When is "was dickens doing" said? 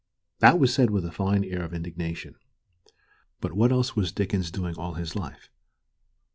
3.95-4.75